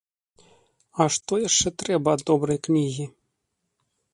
[1.03, 3.05] А што яшчэ трэба ад добрай кнігі?